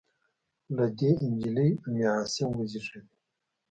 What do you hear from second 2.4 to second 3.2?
وزېږېده.